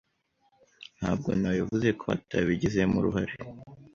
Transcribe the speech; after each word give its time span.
Ntabwo 0.97 1.29
nawevuze 1.41 1.89
ko 1.99 2.05
atabigizemo 2.15 2.95
uruhare. 2.99 3.33